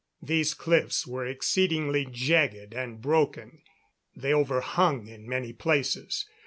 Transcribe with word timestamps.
These 0.23 0.55
cliffs 0.55 1.05
were 1.05 1.27
exceedingly 1.27 2.07
jagged 2.11 2.73
and 2.73 2.99
broken. 2.99 3.61
They 4.15 4.33
overhung 4.33 5.05
in 5.05 5.29
many 5.29 5.53
places. 5.53 6.25